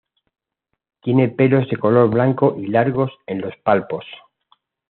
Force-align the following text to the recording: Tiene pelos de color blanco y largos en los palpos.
Tiene 1.03 1.29
pelos 1.29 1.69
de 1.69 1.77
color 1.77 2.09
blanco 2.09 2.55
y 2.57 2.65
largos 2.65 3.11
en 3.27 3.39
los 3.39 3.55
palpos. 3.57 4.03